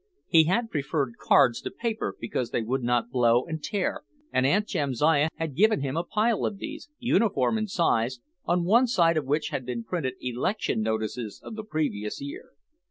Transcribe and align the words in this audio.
He 0.27 0.45
had 0.45 0.71
preferred 0.71 1.17
cards 1.19 1.61
to 1.61 1.69
paper 1.69 2.17
because 2.19 2.49
they 2.49 2.63
would 2.63 2.81
not 2.81 3.11
blow 3.11 3.45
and 3.45 3.63
tear 3.63 4.01
and 4.33 4.47
Aunt 4.47 4.65
Jamsiah 4.65 5.29
had 5.35 5.55
given 5.55 5.81
him 5.81 5.95
a 5.95 6.03
pile 6.03 6.43
of 6.43 6.57
these, 6.57 6.89
uniform 6.97 7.55
in 7.59 7.67
size, 7.67 8.19
on 8.43 8.65
one 8.65 8.87
side 8.87 9.15
of 9.15 9.25
which 9.27 9.49
had 9.49 9.63
been 9.63 9.83
printed 9.83 10.15
election 10.19 10.81
notices 10.81 11.39
of 11.43 11.55
the 11.55 11.63
previous 11.63 12.19
year. 12.19 12.53